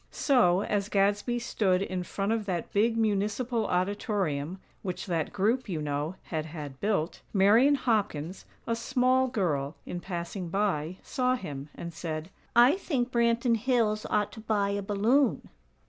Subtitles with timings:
[0.09, 5.79] So, as Gadsby stood in front of that big Municipal Auditorium (which that group, you
[5.79, 11.93] know, had had built), Marian Hopkins, a small girl, in passing by, saw him, and
[11.93, 15.49] said: "I think Branton Hills ought to buy a balloon."